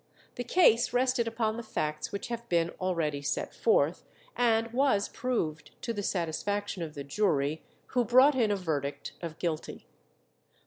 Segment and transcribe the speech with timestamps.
[0.33, 4.03] The case rested upon the facts which have been already set forth,
[4.35, 9.37] and was proved to the satisfaction of the jury, who brought in a verdict of
[9.37, 9.85] guilty.